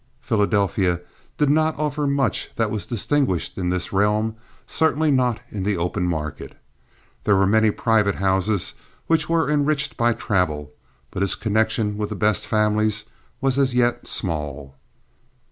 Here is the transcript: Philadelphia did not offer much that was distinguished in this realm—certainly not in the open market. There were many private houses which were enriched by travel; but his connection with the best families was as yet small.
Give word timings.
Philadelphia 0.19 0.99
did 1.37 1.51
not 1.51 1.77
offer 1.77 2.07
much 2.07 2.49
that 2.55 2.71
was 2.71 2.87
distinguished 2.87 3.55
in 3.55 3.69
this 3.69 3.93
realm—certainly 3.93 5.11
not 5.11 5.39
in 5.51 5.61
the 5.61 5.77
open 5.77 6.07
market. 6.07 6.57
There 7.23 7.35
were 7.35 7.45
many 7.45 7.69
private 7.69 8.15
houses 8.15 8.73
which 9.05 9.29
were 9.29 9.47
enriched 9.47 9.97
by 9.97 10.13
travel; 10.13 10.73
but 11.11 11.21
his 11.21 11.35
connection 11.35 11.97
with 11.97 12.09
the 12.09 12.15
best 12.15 12.47
families 12.47 13.03
was 13.41 13.59
as 13.59 13.75
yet 13.75 14.07
small. 14.07 14.73